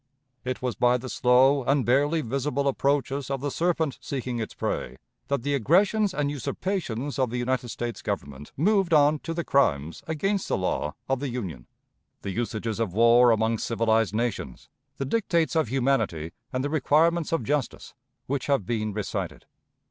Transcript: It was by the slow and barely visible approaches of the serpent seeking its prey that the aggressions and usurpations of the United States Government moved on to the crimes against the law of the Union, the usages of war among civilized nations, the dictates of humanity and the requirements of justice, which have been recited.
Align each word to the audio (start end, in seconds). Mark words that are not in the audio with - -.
It 0.43 0.63
was 0.63 0.73
by 0.73 0.97
the 0.97 1.09
slow 1.09 1.63
and 1.63 1.85
barely 1.85 2.21
visible 2.21 2.67
approaches 2.67 3.29
of 3.29 3.39
the 3.39 3.51
serpent 3.51 3.99
seeking 4.01 4.39
its 4.39 4.55
prey 4.55 4.97
that 5.27 5.43
the 5.43 5.53
aggressions 5.53 6.11
and 6.11 6.31
usurpations 6.31 7.19
of 7.19 7.29
the 7.29 7.37
United 7.37 7.69
States 7.69 8.01
Government 8.01 8.51
moved 8.57 8.95
on 8.95 9.19
to 9.19 9.31
the 9.35 9.43
crimes 9.43 10.01
against 10.07 10.47
the 10.47 10.57
law 10.57 10.95
of 11.07 11.19
the 11.19 11.29
Union, 11.29 11.67
the 12.23 12.31
usages 12.31 12.79
of 12.79 12.95
war 12.95 13.29
among 13.29 13.59
civilized 13.59 14.15
nations, 14.15 14.69
the 14.97 15.05
dictates 15.05 15.55
of 15.55 15.67
humanity 15.67 16.31
and 16.51 16.63
the 16.63 16.69
requirements 16.71 17.31
of 17.31 17.43
justice, 17.43 17.93
which 18.25 18.47
have 18.47 18.65
been 18.65 18.93
recited. 18.93 19.45